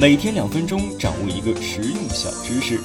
[0.00, 2.80] 每天两分钟，掌握一个实用小知识。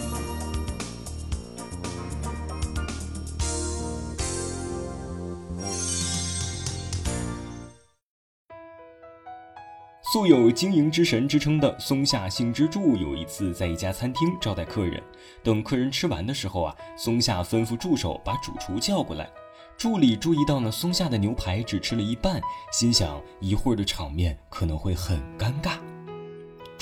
[10.12, 15.02] 素有经营之神之称的松下幸之助，有一次在一家餐厅招待客人，
[15.42, 19.30] 等客人吃完的时候啊，松下吩咐助手把主厨叫过来。
[19.78, 22.42] 助理注意到呢，松下的牛排只吃了一半，
[22.74, 25.78] 心想一会儿的场面可能会很尴尬。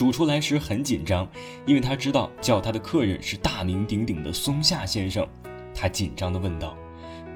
[0.03, 1.25] 主厨来时很紧张，
[1.66, 5.26] 因为他知道叫他的客人是大名鼎鼎的松下先生。
[5.73, 6.76] 他紧张地问道：“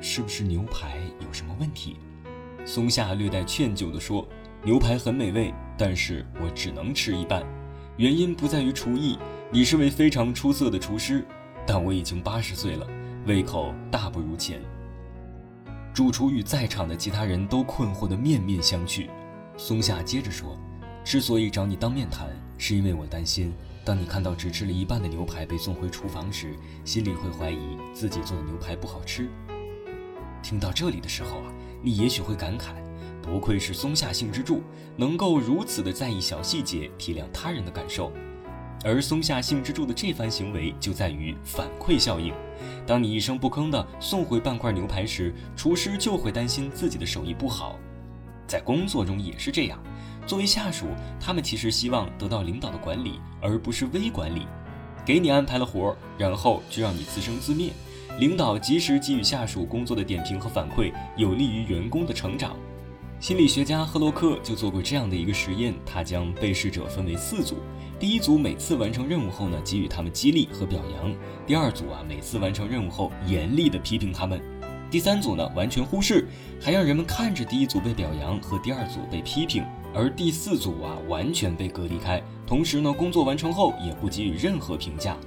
[0.04, 1.96] 是不是牛排有什么问题？”
[2.68, 4.28] 松下略带歉疚地说
[4.66, 7.42] ：“牛排很美味，但是我只能吃一半。
[7.96, 9.18] 原因不在于厨艺，
[9.50, 11.26] 你是位非常出色的厨师，
[11.66, 12.86] 但我已经八十岁了，
[13.28, 14.60] 胃口大不如前。”
[15.96, 19.08] 主厨与在场的其他人都困惑得面面相觑。
[19.56, 20.60] 松下接着说
[21.06, 22.28] ：“之所以找你当面谈，
[22.58, 23.54] 是因为我担心，
[23.86, 29.30] 当你看到只吃了一半的牛排被送回厨房时，心里会怀疑自己做的牛排不好吃。”
[30.44, 32.74] 听到这里的时候啊，你也许会感慨：
[33.22, 34.62] 不愧是松下幸之助，
[34.96, 38.12] 能够如此的在意小细节，体谅他人的感受。
[38.86, 42.32] 而松下幸之助的这番行为就在于反馈效应。
[42.86, 47.78] 当你一声不吭地送回半块牛排时，厨师就会担心自己的手艺不好。
[48.48, 49.78] 在工作中也是这样，
[50.26, 50.88] 作为下属，
[51.20, 54.48] 他们其实希望得到领导的管理，而不是微管理。
[55.06, 57.72] 给你安排了活儿，然后就让你自生自灭。
[58.20, 62.58] 领导及时给予下属工作的点评和反馈，有利于员工的成长。
[63.20, 67.58] 心理学家赫洛克就做过这样的一个实验，他将被试者分为四组。
[68.00, 71.12] 第一组每次完成任务后呢，给予他们激励和表扬；
[71.46, 74.40] 第二组啊，每次完成任务后严厉的批评他们；
[74.90, 76.28] 第三组呢，完全忽视，
[76.62, 85.18] 还让人们看着第一组被表扬和第二组被批评；而第四组啊，完全被隔离开，同时呢，工作完成后也不给予任何评价。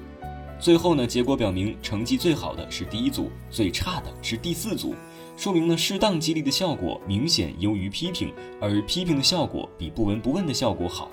[0.58, 4.94] 最后呢，结果表明，成绩最好的是第一组，最差的是第四组，
[5.36, 8.32] 说明呢，适当激励的效果明显优于批评，
[8.62, 11.10] 而批评的效果比不闻不问的效果好。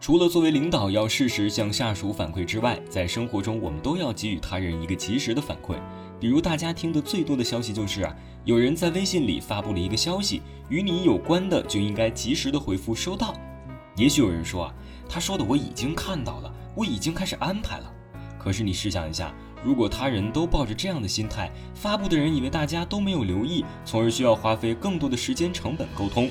[0.00, 5.74] 除了作为领导要适时向下属反馈之外，在生活中我们都要给予他人一个及时的反馈。
[6.20, 8.14] 比如大家听得最多的消息就是啊，
[8.44, 13.34] 有人在微信里发布了一个消息，与你有关的就应该及时的回复收到。
[13.96, 14.74] 也许有人说啊，
[15.08, 17.90] 他说的我已经看到了，我已经开始安排了。
[18.38, 26.28] 可是你试想一下，如果他人都抱着这样的心态，发布的人以为大家都没有留意，从而需要花费更多的时间成本沟通。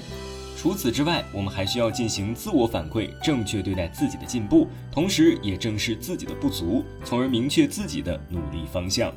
[0.56, 9.12] 除此之外，我们还需要进行自我反馈，正确对待自己的进步，同时也正视自己的不足，从而明确自己的努力方向。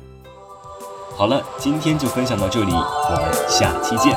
[1.23, 4.13] 好了，今天就分享到这里，我们下期见。